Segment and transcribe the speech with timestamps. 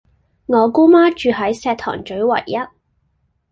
[0.47, 2.69] 我姑媽住喺石塘嘴維壹